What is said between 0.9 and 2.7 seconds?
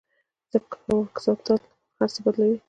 واک ساتل هر څه بدلوي.